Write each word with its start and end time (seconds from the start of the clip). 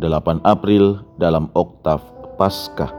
8 0.00 0.40
April 0.46 1.04
dalam 1.20 1.52
oktav 1.52 2.00
Paskah. 2.40 2.92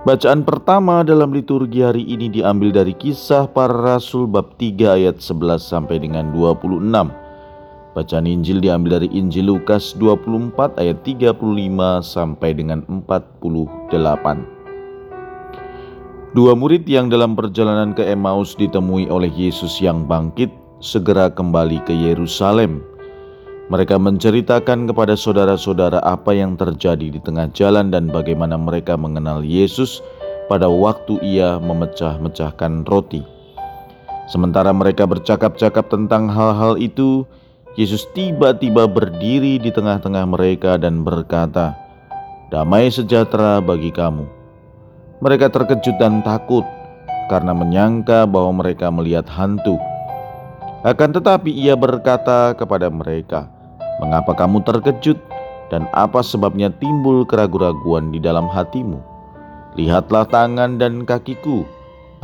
Bacaan 0.00 0.48
pertama 0.48 1.04
dalam 1.04 1.28
liturgi 1.28 1.84
hari 1.84 2.08
ini 2.08 2.32
diambil 2.32 2.72
dari 2.72 2.96
kisah 2.96 3.44
para 3.44 3.76
rasul 3.76 4.24
bab 4.24 4.56
3 4.56 4.96
ayat 4.96 5.20
11 5.20 5.60
sampai 5.60 6.00
dengan 6.00 6.32
26. 6.32 6.80
Bacaan 7.92 8.24
Injil 8.24 8.64
diambil 8.64 9.02
dari 9.02 9.12
Injil 9.12 9.52
Lukas 9.52 9.92
24 10.00 10.80
ayat 10.80 11.04
35 11.04 11.36
sampai 12.00 12.50
dengan 12.56 12.80
48. 12.88 13.92
Dua 16.32 16.52
murid 16.56 16.88
yang 16.88 17.12
dalam 17.12 17.36
perjalanan 17.36 17.92
ke 17.92 18.00
Emmaus 18.06 18.56
ditemui 18.56 19.10
oleh 19.12 19.28
Yesus 19.28 19.82
yang 19.84 20.08
bangkit 20.08 20.48
segera 20.80 21.28
kembali 21.28 21.82
ke 21.84 21.92
Yerusalem 21.92 22.80
mereka 23.70 24.02
menceritakan 24.02 24.90
kepada 24.90 25.14
saudara-saudara 25.14 26.02
apa 26.02 26.34
yang 26.34 26.58
terjadi 26.58 27.14
di 27.14 27.22
tengah 27.22 27.46
jalan 27.54 27.94
dan 27.94 28.10
bagaimana 28.10 28.58
mereka 28.58 28.98
mengenal 28.98 29.46
Yesus 29.46 30.02
pada 30.50 30.66
waktu 30.66 31.22
ia 31.22 31.62
memecah-mecahkan 31.62 32.82
roti. 32.90 33.22
Sementara 34.26 34.74
mereka 34.74 35.06
bercakap-cakap 35.06 35.86
tentang 35.86 36.26
hal-hal 36.26 36.82
itu, 36.82 37.22
Yesus 37.78 38.10
tiba-tiba 38.10 38.90
berdiri 38.90 39.62
di 39.62 39.70
tengah-tengah 39.70 40.26
mereka 40.26 40.74
dan 40.74 41.06
berkata, 41.06 41.78
"Damai 42.50 42.90
sejahtera 42.90 43.62
bagi 43.62 43.94
kamu." 43.94 44.26
Mereka 45.22 45.46
terkejut 45.46 45.94
dan 46.02 46.26
takut 46.26 46.66
karena 47.30 47.54
menyangka 47.54 48.26
bahwa 48.26 48.66
mereka 48.66 48.90
melihat 48.90 49.30
hantu. 49.30 49.78
Akan 50.82 51.14
tetapi, 51.14 51.54
ia 51.54 51.76
berkata 51.76 52.56
kepada 52.56 52.88
mereka, 52.88 53.59
Mengapa 54.00 54.32
kamu 54.32 54.64
terkejut 54.64 55.20
dan 55.68 55.84
apa 55.92 56.24
sebabnya 56.24 56.72
timbul 56.72 57.28
keraguan-raguan 57.28 58.08
di 58.08 58.16
dalam 58.16 58.48
hatimu? 58.48 58.96
Lihatlah 59.76 60.24
tangan 60.24 60.80
dan 60.80 61.04
kakiku, 61.04 61.68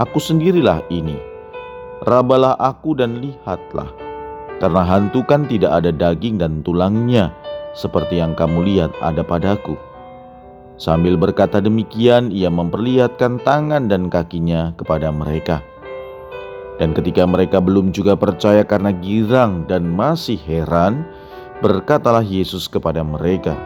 aku 0.00 0.18
sendirilah 0.18 0.80
ini. 0.88 1.20
Rabalah 2.08 2.56
aku 2.56 2.96
dan 2.96 3.20
lihatlah, 3.20 3.92
karena 4.56 4.82
hantu 4.88 5.20
kan 5.28 5.44
tidak 5.44 5.76
ada 5.76 5.92
daging 5.92 6.40
dan 6.40 6.64
tulangnya, 6.64 7.28
seperti 7.76 8.24
yang 8.24 8.32
kamu 8.32 8.64
lihat 8.64 8.92
ada 9.04 9.20
padaku. 9.20 9.76
Sambil 10.80 11.16
berkata 11.16 11.60
demikian, 11.60 12.32
ia 12.32 12.48
memperlihatkan 12.52 13.40
tangan 13.44 13.88
dan 13.88 14.08
kakinya 14.08 14.76
kepada 14.76 15.08
mereka. 15.12 15.60
Dan 16.76 16.92
ketika 16.92 17.24
mereka 17.24 17.60
belum 17.64 17.96
juga 17.96 18.12
percaya 18.12 18.60
karena 18.60 18.92
girang 18.92 19.64
dan 19.64 19.88
masih 19.88 20.36
heran, 20.44 21.08
Berkatalah 21.56 22.20
Yesus 22.20 22.68
kepada 22.68 23.00
mereka, 23.00 23.56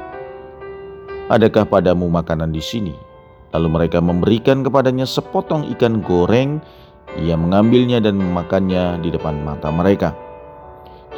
"Adakah 1.26 1.66
padamu 1.66 2.06
makanan 2.06 2.54
di 2.54 2.62
sini?" 2.62 2.94
Lalu 3.50 3.66
mereka 3.66 3.98
memberikan 3.98 4.62
kepadanya 4.62 5.02
sepotong 5.02 5.66
ikan 5.74 5.98
goreng. 5.98 6.62
Ia 7.18 7.34
mengambilnya 7.34 7.98
dan 7.98 8.14
memakannya 8.14 9.02
di 9.02 9.10
depan 9.10 9.42
mata 9.42 9.74
mereka. 9.74 10.14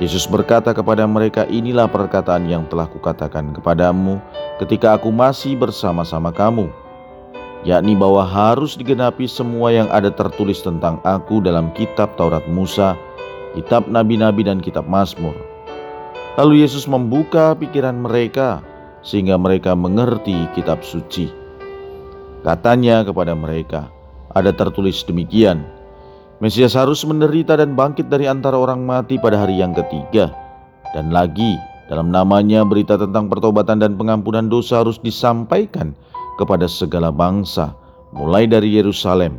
Yesus 0.01 0.25
berkata 0.25 0.73
kepada 0.73 1.05
mereka, 1.05 1.45
"Inilah 1.45 1.93
perkataan 1.93 2.49
yang 2.49 2.65
telah 2.73 2.89
kukatakan 2.89 3.53
kepadamu 3.53 4.17
ketika 4.57 4.97
aku 4.97 5.13
masih 5.13 5.61
bersama-sama 5.61 6.33
kamu, 6.33 6.73
yakni 7.69 7.93
bahwa 7.93 8.25
harus 8.25 8.81
digenapi 8.81 9.29
semua 9.29 9.77
yang 9.77 9.93
ada 9.93 10.09
tertulis 10.09 10.65
tentang 10.65 10.97
aku 11.05 11.45
dalam 11.45 11.69
kitab 11.77 12.17
Taurat 12.17 12.49
Musa, 12.49 12.97
kitab 13.53 13.85
nabi-nabi, 13.93 14.41
dan 14.41 14.57
kitab 14.57 14.89
Mazmur." 14.89 15.52
Lalu 16.41 16.65
Yesus 16.65 16.89
membuka 16.89 17.53
pikiran 17.53 17.99
mereka 18.01 18.65
sehingga 19.05 19.37
mereka 19.37 19.77
mengerti 19.77 20.49
kitab 20.57 20.81
suci. 20.81 21.29
Katanya 22.41 23.05
kepada 23.05 23.37
mereka, 23.37 23.93
ada 24.33 24.51
tertulis 24.51 25.05
demikian, 25.05 25.63
Mesias 26.43 26.75
harus 26.75 27.07
menderita 27.07 27.55
dan 27.55 27.79
bangkit 27.79 28.11
dari 28.11 28.27
antara 28.27 28.59
orang 28.59 28.83
mati 28.83 29.15
pada 29.15 29.39
hari 29.39 29.63
yang 29.63 29.71
ketiga. 29.79 30.35
Dan 30.91 31.15
lagi, 31.15 31.55
dalam 31.87 32.11
namanya 32.11 32.67
berita 32.67 32.99
tentang 32.99 33.31
pertobatan 33.31 33.79
dan 33.79 33.95
pengampunan 33.95 34.51
dosa 34.51 34.83
harus 34.83 34.99
disampaikan 34.99 35.95
kepada 36.43 36.67
segala 36.67 37.15
bangsa, 37.15 37.71
mulai 38.11 38.51
dari 38.51 38.75
Yerusalem. 38.75 39.39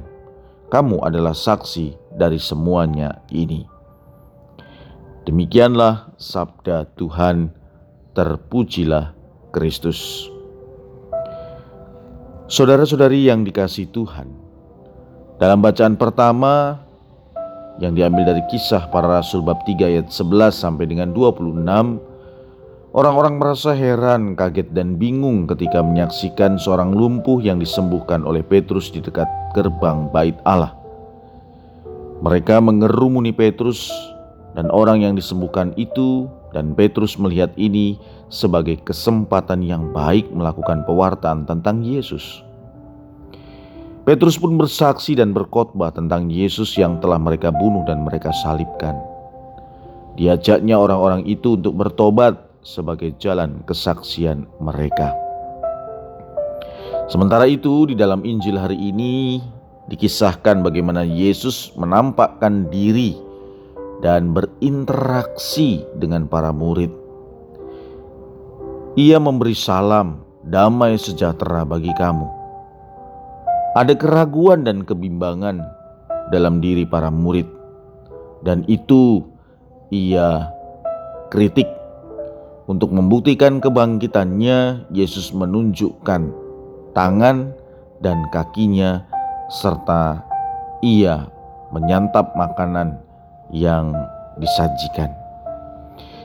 Kamu 0.71 1.03
adalah 1.03 1.35
saksi 1.35 2.15
dari 2.15 2.39
semuanya 2.39 3.19
ini. 3.35 3.72
Demikianlah 5.23 6.11
sabda 6.19 6.83
Tuhan, 6.99 7.47
terpujilah 8.11 9.15
Kristus. 9.55 10.27
Saudara-saudari 12.51 13.31
yang 13.31 13.47
dikasih 13.47 13.87
Tuhan, 13.95 14.27
dalam 15.39 15.63
bacaan 15.63 15.95
pertama 15.95 16.83
yang 17.79 17.95
diambil 17.95 18.35
dari 18.35 18.43
kisah 18.51 18.91
para 18.91 19.07
rasul 19.07 19.39
bab 19.39 19.63
3 19.63 19.95
ayat 19.95 20.11
11 20.11 20.51
sampai 20.51 20.91
dengan 20.91 21.15
26, 21.15 21.71
orang-orang 22.91 23.39
merasa 23.39 23.71
heran, 23.71 24.35
kaget 24.35 24.75
dan 24.75 24.99
bingung 24.99 25.47
ketika 25.47 25.79
menyaksikan 25.79 26.59
seorang 26.59 26.91
lumpuh 26.91 27.39
yang 27.39 27.63
disembuhkan 27.63 28.27
oleh 28.27 28.43
Petrus 28.43 28.91
di 28.91 28.99
dekat 28.99 29.31
gerbang 29.55 30.11
bait 30.11 30.35
Allah. 30.43 30.75
Mereka 32.19 32.59
mengerumuni 32.59 33.31
Petrus 33.31 33.87
dan 34.53 34.69
orang 34.69 35.01
yang 35.01 35.13
disembuhkan 35.17 35.73
itu 35.75 36.29
dan 36.53 36.77
Petrus 36.77 37.17
melihat 37.17 37.49
ini 37.57 37.97
sebagai 38.29 38.77
kesempatan 38.85 39.65
yang 39.65 39.89
baik 39.93 40.29
melakukan 40.29 40.85
pewartaan 40.85 41.49
tentang 41.49 41.81
Yesus. 41.81 42.45
Petrus 44.03 44.35
pun 44.35 44.59
bersaksi 44.59 45.15
dan 45.15 45.31
berkhotbah 45.31 45.89
tentang 45.95 46.27
Yesus 46.27 46.75
yang 46.75 46.99
telah 46.99 47.15
mereka 47.15 47.49
bunuh 47.55 47.87
dan 47.87 48.03
mereka 48.03 48.35
salibkan. 48.43 48.99
Diajaknya 50.19 50.75
orang-orang 50.77 51.23
itu 51.25 51.55
untuk 51.55 51.73
bertobat 51.79 52.35
sebagai 52.61 53.15
jalan 53.17 53.63
kesaksian 53.65 54.45
mereka. 54.59 55.15
Sementara 57.07 57.47
itu, 57.47 57.87
di 57.87 57.95
dalam 57.95 58.23
Injil 58.27 58.59
hari 58.59 58.75
ini 58.75 59.39
dikisahkan 59.87 60.63
bagaimana 60.63 61.03
Yesus 61.03 61.71
menampakkan 61.75 62.67
diri 62.71 63.15
dan 64.03 64.35
berinteraksi 64.35 65.87
dengan 65.95 66.27
para 66.27 66.51
murid. 66.51 66.91
Ia 68.99 69.17
memberi 69.17 69.55
salam, 69.55 70.21
damai 70.43 70.99
sejahtera 70.99 71.63
bagi 71.63 71.89
kamu. 71.95 72.27
Ada 73.73 73.97
keraguan 73.97 74.67
dan 74.67 74.85
kebimbangan 74.85 75.63
dalam 76.29 76.61
diri 76.61 76.85
para 76.85 77.09
murid, 77.09 77.47
dan 78.45 78.61
itu 78.67 79.23
ia 79.89 80.51
kritik. 81.31 81.65
Untuk 82.69 82.93
membuktikan 82.93 83.59
kebangkitannya, 83.59 84.87
Yesus 84.93 85.33
menunjukkan 85.33 86.31
tangan 86.93 87.55
dan 88.03 88.19
kakinya, 88.29 89.03
serta 89.49 90.21
ia 90.79 91.27
menyantap 91.73 92.31
makanan 92.37 93.02
yang 93.51 93.91
disajikan. 94.37 95.11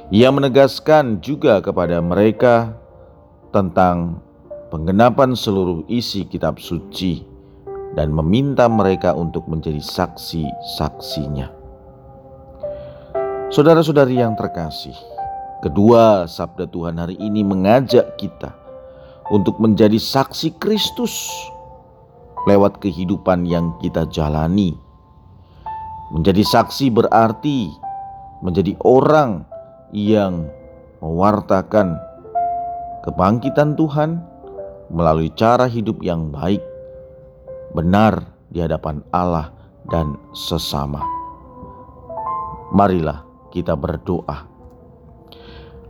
Ia 0.09 0.33
menegaskan 0.33 1.21
juga 1.21 1.61
kepada 1.61 2.01
mereka 2.01 2.73
tentang 3.53 4.25
penggenapan 4.73 5.37
seluruh 5.37 5.85
isi 5.89 6.25
kitab 6.25 6.57
suci 6.61 7.25
dan 7.93 8.13
meminta 8.13 8.69
mereka 8.69 9.13
untuk 9.13 9.49
menjadi 9.49 9.81
saksi-saksinya. 9.81 11.53
Saudara-saudari 13.49 14.21
yang 14.21 14.37
terkasih, 14.37 14.97
kedua 15.65 16.29
sabda 16.29 16.69
Tuhan 16.69 17.01
hari 17.01 17.17
ini 17.17 17.41
mengajak 17.41 18.21
kita 18.21 18.53
untuk 19.33 19.57
menjadi 19.61 19.97
saksi 19.97 20.57
Kristus 20.61 21.29
lewat 22.49 22.81
kehidupan 22.81 23.45
yang 23.45 23.77
kita 23.81 24.09
jalani 24.09 24.77
Menjadi 26.09 26.41
saksi 26.41 26.89
berarti 26.89 27.69
menjadi 28.41 28.73
orang 28.81 29.45
yang 29.93 30.49
mewartakan 31.05 32.01
kebangkitan 33.05 33.77
Tuhan 33.77 34.25
melalui 34.89 35.29
cara 35.37 35.69
hidup 35.69 36.01
yang 36.01 36.33
baik, 36.33 36.65
benar 37.77 38.25
di 38.49 38.65
hadapan 38.65 39.05
Allah 39.13 39.53
dan 39.93 40.17
sesama. 40.33 41.05
Marilah 42.73 43.25
kita 43.53 43.77
berdoa. 43.77 44.49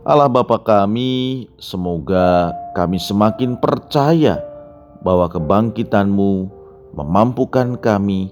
Allah 0.03 0.31
Bapa 0.31 0.59
kami, 0.63 1.47
semoga 1.59 2.55
kami 2.75 2.99
semakin 2.99 3.59
percaya 3.59 4.39
bahwa 5.03 5.27
kebangkitanmu 5.31 6.31
memampukan 6.95 7.79
kami 7.79 8.31